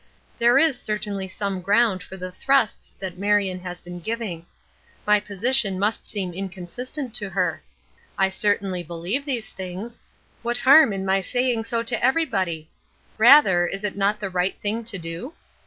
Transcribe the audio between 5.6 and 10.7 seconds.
must seem inconsistent to her. I certainly believe these things. What